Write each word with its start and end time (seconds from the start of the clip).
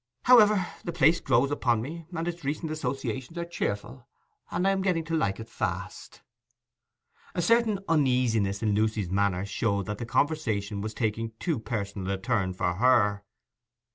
However, 0.23 0.65
the 0.83 0.91
place 0.91 1.19
grows 1.19 1.51
upon 1.51 1.79
me; 1.79 2.07
its 2.11 2.43
recent 2.43 2.71
associations 2.71 3.37
are 3.37 3.45
cheerful, 3.45 4.07
and 4.49 4.67
I 4.67 4.71
am 4.71 4.81
getting 4.81 5.03
to 5.03 5.15
like 5.15 5.39
it 5.39 5.47
fast.' 5.47 6.23
A 7.35 7.41
certain 7.43 7.77
uneasiness 7.87 8.63
in 8.63 8.73
Lucy's 8.73 9.11
manner 9.11 9.45
showed 9.45 9.85
that 9.85 9.99
the 9.99 10.07
conversation 10.07 10.81
was 10.81 10.95
taking 10.95 11.33
too 11.39 11.59
personal 11.59 12.09
a 12.11 12.17
turn 12.17 12.51
for 12.55 12.73
her. 12.73 13.23